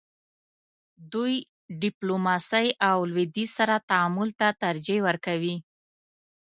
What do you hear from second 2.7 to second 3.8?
او لویدیځ سره